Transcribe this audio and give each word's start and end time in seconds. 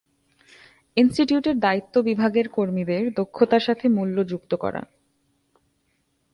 ইনস্টিটিউটের 0.97 1.59
দায়িত্ব 1.59 1.95
বিভাগের 2.01 2.47
কর্মীদের 2.49 3.03
দক্ষতার 3.13 3.59
সাথে 3.59 3.85
মূল্য 3.87 4.17
যুক্ত 4.27 4.51
করা। 4.55 4.81